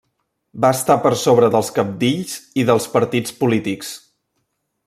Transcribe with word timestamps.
Va 0.63 0.71
estar 0.75 0.95
per 1.03 1.11
sobre 1.25 1.51
dels 1.57 1.69
cabdills 1.77 2.35
i 2.63 2.67
dels 2.73 2.91
partits 2.99 3.39
polítics. 3.43 3.93